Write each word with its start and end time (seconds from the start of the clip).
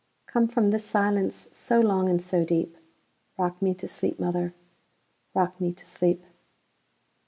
Come 0.25 0.47
from 0.47 0.71
the 0.71 0.79
silence 0.79 1.47
so 1.51 1.79
long 1.79 2.09
and 2.09 2.19
so 2.19 2.43
deep;—Rock 2.43 3.61
me 3.61 3.75
to 3.75 3.87
sleep, 3.87 4.19
mother,—rock 4.19 5.61
me 5.61 5.73
to 5.73 5.85
sleep! 5.85 6.23